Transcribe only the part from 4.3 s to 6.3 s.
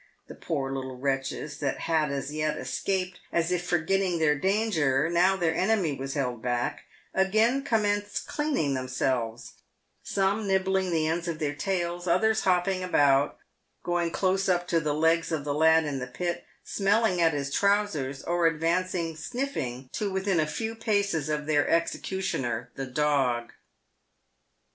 danger now their enemy was